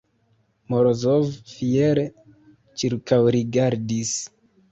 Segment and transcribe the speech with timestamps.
[0.75, 2.05] Morozov fiere
[2.83, 4.17] ĉirkaŭrigardis.